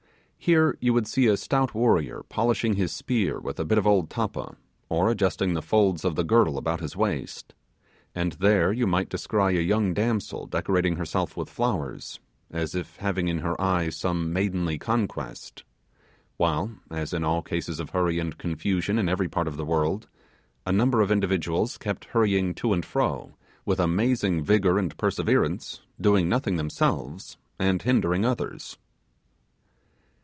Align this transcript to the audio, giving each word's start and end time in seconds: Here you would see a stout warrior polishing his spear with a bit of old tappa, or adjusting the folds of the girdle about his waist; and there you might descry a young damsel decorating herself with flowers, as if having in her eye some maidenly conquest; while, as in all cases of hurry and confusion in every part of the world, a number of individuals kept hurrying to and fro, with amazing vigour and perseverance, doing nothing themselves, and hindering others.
Here 0.43 0.75
you 0.81 0.91
would 0.95 1.05
see 1.05 1.27
a 1.27 1.37
stout 1.37 1.75
warrior 1.75 2.23
polishing 2.27 2.73
his 2.73 2.91
spear 2.91 3.39
with 3.39 3.59
a 3.59 3.63
bit 3.63 3.77
of 3.77 3.85
old 3.85 4.09
tappa, 4.09 4.55
or 4.89 5.11
adjusting 5.11 5.53
the 5.53 5.61
folds 5.61 6.03
of 6.03 6.15
the 6.15 6.23
girdle 6.23 6.57
about 6.57 6.79
his 6.79 6.95
waist; 6.95 7.53
and 8.15 8.31
there 8.31 8.73
you 8.73 8.87
might 8.87 9.07
descry 9.09 9.55
a 9.55 9.61
young 9.61 9.93
damsel 9.93 10.47
decorating 10.47 10.95
herself 10.95 11.37
with 11.37 11.47
flowers, 11.47 12.19
as 12.49 12.73
if 12.73 12.95
having 12.95 13.27
in 13.27 13.37
her 13.37 13.61
eye 13.61 13.89
some 13.91 14.33
maidenly 14.33 14.79
conquest; 14.79 15.63
while, 16.37 16.71
as 16.89 17.13
in 17.13 17.23
all 17.23 17.43
cases 17.43 17.79
of 17.79 17.91
hurry 17.91 18.17
and 18.17 18.39
confusion 18.39 18.97
in 18.97 19.07
every 19.07 19.29
part 19.29 19.47
of 19.47 19.57
the 19.57 19.65
world, 19.65 20.07
a 20.65 20.71
number 20.71 21.01
of 21.01 21.11
individuals 21.11 21.77
kept 21.77 22.05
hurrying 22.05 22.55
to 22.55 22.73
and 22.73 22.83
fro, 22.83 23.35
with 23.63 23.79
amazing 23.79 24.43
vigour 24.43 24.79
and 24.79 24.97
perseverance, 24.97 25.81
doing 26.01 26.27
nothing 26.27 26.55
themselves, 26.55 27.37
and 27.59 27.83
hindering 27.83 28.25
others. 28.25 28.79